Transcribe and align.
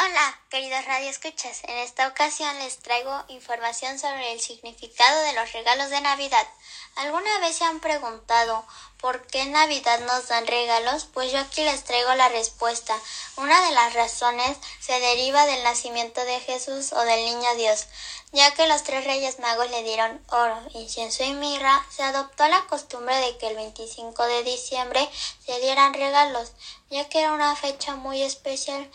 Hola, 0.00 0.40
queridos 0.48 0.84
radioescuchas. 0.84 1.64
En 1.64 1.76
esta 1.78 2.06
ocasión 2.06 2.56
les 2.60 2.78
traigo 2.78 3.24
información 3.26 3.98
sobre 3.98 4.32
el 4.32 4.40
significado 4.40 5.22
de 5.22 5.32
los 5.32 5.52
regalos 5.52 5.90
de 5.90 6.00
Navidad. 6.00 6.46
¿Alguna 6.94 7.40
vez 7.40 7.56
se 7.56 7.64
han 7.64 7.80
preguntado 7.80 8.64
por 9.00 9.26
qué 9.26 9.40
en 9.40 9.52
Navidad 9.52 9.98
nos 10.06 10.28
dan 10.28 10.46
regalos? 10.46 11.06
Pues 11.12 11.32
yo 11.32 11.40
aquí 11.40 11.64
les 11.64 11.82
traigo 11.82 12.14
la 12.14 12.28
respuesta. 12.28 12.96
Una 13.38 13.60
de 13.66 13.72
las 13.72 13.94
razones 13.94 14.56
se 14.78 15.00
deriva 15.00 15.46
del 15.46 15.64
nacimiento 15.64 16.24
de 16.24 16.38
Jesús 16.40 16.92
o 16.92 17.00
del 17.00 17.24
niño 17.24 17.54
Dios, 17.56 17.88
ya 18.30 18.54
que 18.54 18.68
los 18.68 18.84
tres 18.84 19.04
reyes 19.04 19.40
magos 19.40 19.68
le 19.70 19.82
dieron 19.82 20.24
oro, 20.28 20.60
incienso 20.74 21.24
y 21.24 21.32
mirra, 21.32 21.84
se 21.90 22.04
adoptó 22.04 22.46
la 22.46 22.64
costumbre 22.66 23.16
de 23.16 23.36
que 23.38 23.48
el 23.48 23.56
25 23.56 24.22
de 24.26 24.44
diciembre 24.44 25.08
se 25.44 25.58
dieran 25.58 25.94
regalos, 25.94 26.52
ya 26.88 27.08
que 27.08 27.20
era 27.20 27.32
una 27.32 27.56
fecha 27.56 27.96
muy 27.96 28.22
especial 28.22 28.88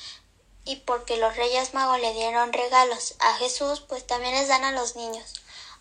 y 0.66 0.78
porque 0.78 1.18
los 1.18 1.36
Reyes 1.36 1.74
Magos 1.74 2.00
le 2.00 2.14
dieron 2.14 2.54
regalos 2.54 3.16
a 3.20 3.36
Jesús, 3.36 3.82
pues 3.82 4.08
también 4.08 4.34
les 4.34 4.48
dan 4.48 4.64
a 4.64 4.72
los 4.72 4.96
niños. 4.96 5.34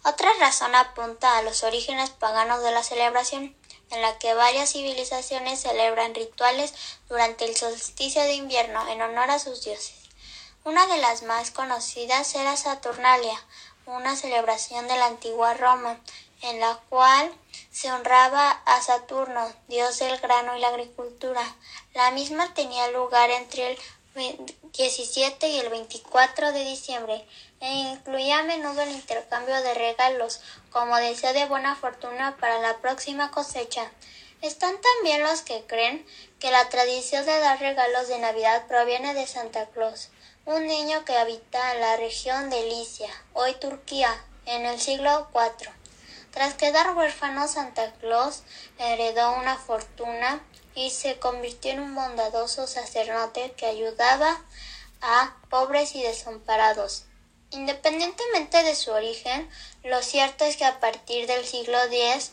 Otra 0.05 0.33
razón 0.41 0.75
apunta 0.75 1.38
a 1.38 1.42
los 1.42 1.62
orígenes 1.62 2.11
paganos 2.11 2.62
de 2.62 2.72
la 2.72 2.83
celebración, 2.83 3.56
en 3.91 4.03
la 4.03 4.19
que 4.19 4.34
varias 4.34 4.72
civilizaciones 4.72 5.60
celebran 5.60 6.14
rituales 6.14 6.75
durante 7.08 7.44
el 7.44 7.55
solsticio 7.56 8.22
de 8.22 8.34
invierno 8.34 8.88
en 8.88 9.03
honor 9.03 9.30
a 9.30 9.38
sus 9.38 9.62
dioses. 9.62 9.94
Una 10.64 10.86
de 10.86 10.97
las 10.98 11.22
más 11.22 11.50
conocidas 11.50 12.34
era 12.34 12.56
Saturnalia, 12.56 13.38
una 13.86 14.16
celebración 14.16 14.88
de 14.88 14.97
la 14.97 15.06
antigua 15.06 15.55
Roma, 15.55 16.00
en 16.41 16.58
la 16.60 16.80
cual 16.88 17.33
se 17.70 17.92
honraba 17.92 18.50
a 18.50 18.83
Saturno, 18.83 19.53
dios 19.69 19.98
del 19.98 20.19
grano 20.19 20.56
y 20.56 20.60
la 20.60 20.69
agricultura. 20.69 21.42
La 21.94 22.10
misma 22.10 22.53
tenía 22.55 22.91
lugar 22.91 23.30
entre 23.30 23.72
el 23.72 23.78
17 24.14 25.48
y 25.48 25.58
el 25.58 25.70
24 25.70 26.52
de 26.52 26.64
diciembre 26.64 27.27
e 27.60 27.72
incluía 27.72 28.41
a 28.41 28.42
menudo 28.42 28.82
el 28.82 28.91
intercambio 28.91 29.54
de 29.62 29.72
regalos 29.72 30.41
como 30.70 30.96
deseo 30.96 31.32
de 31.32 31.46
buena 31.46 31.77
fortuna 31.77 32.36
para 32.38 32.58
la 32.58 32.78
próxima 32.78 33.30
cosecha. 33.30 33.91
Están 34.42 34.74
también 34.80 35.22
los 35.22 35.42
que 35.42 35.64
creen 35.66 36.04
que 36.41 36.50
la 36.50 36.69
tradición 36.69 37.24
de 37.24 37.38
dar 37.38 37.60
regalos 37.60 38.08
de 38.08 38.19
Navidad 38.19 38.66
proviene 38.66 39.14
de 39.14 39.27
Santa 39.27 39.66
Claus, 39.66 40.10
un 40.44 40.66
niño 40.66 41.04
que 41.04 41.16
habita 41.16 41.74
en 41.74 41.80
la 41.80 41.97
región 41.97 42.50
de 42.50 42.64
Licia, 42.64 43.08
hoy 43.32 43.54
Turquía, 43.54 44.12
en 44.47 44.66
el 44.66 44.80
siglo 44.80 45.28
IV. 45.32 45.70
Tras 46.32 46.54
quedar 46.54 46.97
huérfano, 46.97 47.47
Santa 47.47 47.92
Claus 48.00 48.42
heredó 48.78 49.32
una 49.36 49.56
fortuna 49.56 50.42
y 50.75 50.91
se 50.91 51.19
convirtió 51.19 51.73
en 51.73 51.81
un 51.81 51.95
bondadoso 51.95 52.67
sacerdote 52.67 53.53
que 53.56 53.67
ayudaba 53.67 54.41
a 55.01 55.37
pobres 55.51 55.95
y 55.95 56.03
desamparados. 56.03 57.05
Independientemente 57.51 58.62
de 58.62 58.75
su 58.75 58.93
origen, 58.93 59.48
lo 59.84 60.00
cierto 60.03 60.45
es 60.45 60.56
que 60.56 60.65
a 60.65 60.81
partir 60.81 61.27
del 61.27 61.45
siglo 61.45 61.78
X 61.91 62.33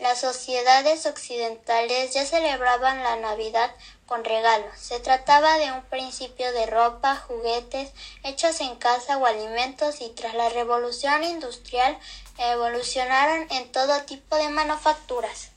las 0.00 0.20
sociedades 0.20 1.04
occidentales 1.04 2.14
ya 2.14 2.24
celebraban 2.24 3.02
la 3.02 3.16
Navidad 3.16 3.70
con 4.06 4.24
regalos. 4.24 4.74
Se 4.78 4.98
trataba 5.00 5.58
de 5.58 5.70
un 5.72 5.82
principio 5.82 6.50
de 6.52 6.64
ropa, 6.64 7.16
juguetes 7.16 7.90
hechos 8.24 8.62
en 8.62 8.76
casa 8.76 9.18
o 9.18 9.26
alimentos 9.26 10.00
y 10.00 10.08
tras 10.08 10.34
la 10.34 10.48
revolución 10.48 11.22
industrial 11.22 11.98
evolucionaron 12.38 13.46
en 13.50 13.70
todo 13.70 14.02
tipo 14.04 14.36
de 14.36 14.48
manufacturas. 14.48 15.50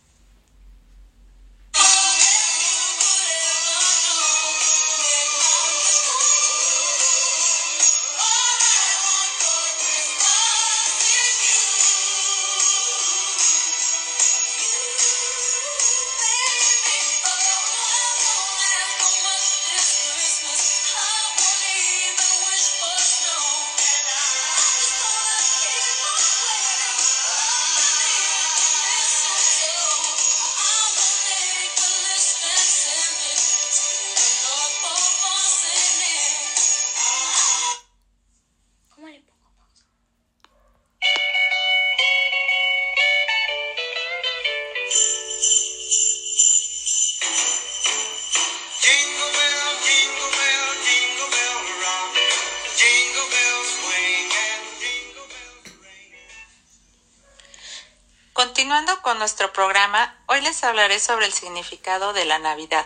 Continuando 58.34 59.02
con 59.04 59.20
nuestro 59.20 59.54
programa, 59.54 60.20
hoy 60.26 60.42
les 60.42 60.64
hablaré 60.64 61.00
sobre 61.00 61.28
el 61.28 61.34
significado 61.34 62.14
de 62.14 62.26
la 62.26 62.40
Navidad. 62.40 62.86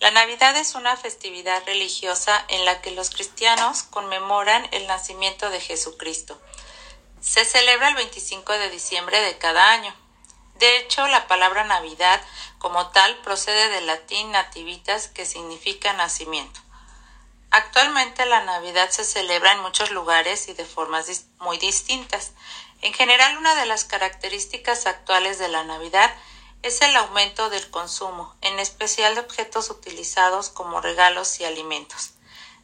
La 0.00 0.10
Navidad 0.10 0.56
es 0.56 0.74
una 0.74 0.96
festividad 0.96 1.62
religiosa 1.66 2.44
en 2.48 2.64
la 2.64 2.80
que 2.80 2.90
los 2.90 3.10
cristianos 3.10 3.82
conmemoran 3.84 4.66
el 4.72 4.86
nacimiento 4.86 5.50
de 5.50 5.60
Jesucristo. 5.60 6.40
Se 7.20 7.44
celebra 7.44 7.88
el 7.88 7.94
25 7.94 8.52
de 8.54 8.70
diciembre 8.70 9.20
de 9.20 9.38
cada 9.38 9.70
año. 9.70 9.94
De 10.56 10.78
hecho, 10.78 11.06
la 11.08 11.26
palabra 11.28 11.64
Navidad 11.64 12.20
como 12.58 12.90
tal 12.90 13.16
procede 13.18 13.68
del 13.68 13.86
latín 13.86 14.32
nativitas 14.32 15.08
que 15.08 15.26
significa 15.26 15.92
nacimiento. 15.92 16.63
Actualmente 17.56 18.26
la 18.26 18.42
Navidad 18.42 18.90
se 18.90 19.04
celebra 19.04 19.52
en 19.52 19.60
muchos 19.60 19.92
lugares 19.92 20.48
y 20.48 20.54
de 20.54 20.64
formas 20.64 21.26
muy 21.38 21.56
distintas. 21.56 22.32
En 22.82 22.92
general, 22.92 23.38
una 23.38 23.54
de 23.54 23.64
las 23.64 23.84
características 23.84 24.86
actuales 24.86 25.38
de 25.38 25.46
la 25.46 25.62
Navidad 25.62 26.12
es 26.62 26.82
el 26.82 26.96
aumento 26.96 27.50
del 27.50 27.70
consumo, 27.70 28.34
en 28.40 28.58
especial 28.58 29.14
de 29.14 29.20
objetos 29.20 29.70
utilizados 29.70 30.48
como 30.48 30.80
regalos 30.80 31.38
y 31.38 31.44
alimentos. 31.44 32.14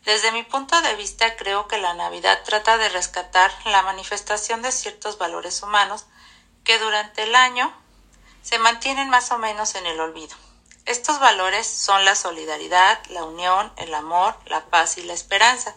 Desde 0.03 0.33
mi 0.33 0.43
punto 0.43 0.83
de 0.83 0.97
vista, 0.97 1.37
creo 1.37 1.69
que 1.69 1.79
la 1.79 1.95
Navidad 1.95 2.43
trata 2.45 2.77
de 2.77 2.89
rescatar 2.89 3.53
la 3.67 3.83
manifestación 3.83 4.61
de 4.61 4.73
ciertos 4.73 5.19
valores 5.19 5.63
humanos 5.63 6.07
que 6.65 6.81
durante 6.81 7.23
el 7.23 7.37
año 7.37 7.73
se 8.43 8.59
mantienen 8.59 9.09
más 9.09 9.31
o 9.31 9.39
menos 9.39 9.77
en 9.77 9.87
el 9.87 10.01
olvido. 10.01 10.35
Estos 10.91 11.21
valores 11.21 11.69
son 11.69 12.05
la 12.05 12.17
solidaridad, 12.17 12.99
la 13.11 13.23
unión, 13.23 13.73
el 13.77 13.95
amor, 13.95 14.37
la 14.47 14.65
paz 14.65 14.99
y 14.99 15.03
la 15.03 15.13
esperanza, 15.13 15.73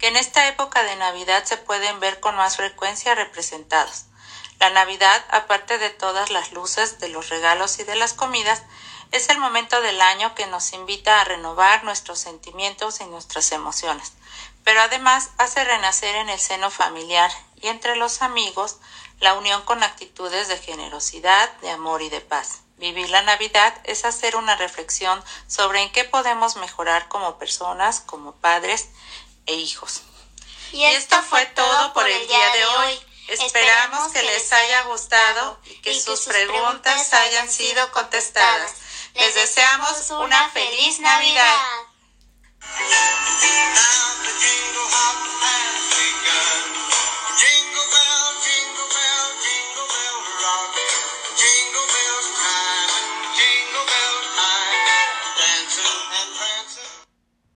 que 0.00 0.08
en 0.08 0.16
esta 0.16 0.48
época 0.48 0.82
de 0.82 0.96
Navidad 0.96 1.44
se 1.44 1.56
pueden 1.56 2.00
ver 2.00 2.18
con 2.18 2.34
más 2.34 2.56
frecuencia 2.56 3.14
representados. 3.14 4.06
La 4.58 4.70
Navidad, 4.70 5.24
aparte 5.30 5.78
de 5.78 5.90
todas 5.90 6.30
las 6.30 6.50
luces, 6.50 6.98
de 6.98 7.08
los 7.08 7.28
regalos 7.28 7.78
y 7.78 7.84
de 7.84 7.94
las 7.94 8.12
comidas, 8.12 8.64
es 9.12 9.28
el 9.28 9.38
momento 9.38 9.80
del 9.82 10.00
año 10.00 10.34
que 10.34 10.48
nos 10.48 10.72
invita 10.72 11.20
a 11.20 11.24
renovar 11.24 11.84
nuestros 11.84 12.18
sentimientos 12.18 13.00
y 13.00 13.04
nuestras 13.04 13.52
emociones, 13.52 14.14
pero 14.64 14.80
además 14.80 15.30
hace 15.38 15.62
renacer 15.62 16.16
en 16.16 16.28
el 16.28 16.40
seno 16.40 16.72
familiar 16.72 17.30
y 17.54 17.68
entre 17.68 17.94
los 17.94 18.20
amigos 18.20 18.78
la 19.20 19.34
unión 19.34 19.62
con 19.62 19.84
actitudes 19.84 20.48
de 20.48 20.58
generosidad, 20.58 21.52
de 21.58 21.70
amor 21.70 22.02
y 22.02 22.08
de 22.08 22.20
paz. 22.20 22.65
Vivir 22.76 23.08
la 23.08 23.22
Navidad 23.22 23.74
es 23.84 24.04
hacer 24.04 24.36
una 24.36 24.54
reflexión 24.56 25.22
sobre 25.46 25.80
en 25.80 25.90
qué 25.92 26.04
podemos 26.04 26.56
mejorar 26.56 27.08
como 27.08 27.38
personas, 27.38 28.00
como 28.00 28.32
padres 28.36 28.88
e 29.46 29.54
hijos. 29.54 30.02
Y 30.72 30.84
esto 30.84 31.22
fue 31.22 31.46
todo 31.46 31.92
por 31.94 32.06
el 32.06 32.28
día 32.28 32.52
de 32.52 32.66
hoy. 32.66 33.00
Esperamos 33.28 34.12
que 34.12 34.22
les 34.22 34.52
haya 34.52 34.82
gustado 34.82 35.58
y 35.64 35.80
que 35.80 35.98
sus 35.98 36.20
preguntas 36.20 37.12
hayan 37.14 37.50
sido 37.50 37.90
contestadas. 37.92 38.74
Les 39.14 39.34
deseamos 39.34 40.10
una 40.10 40.50
feliz 40.50 41.00
Navidad. 41.00 41.56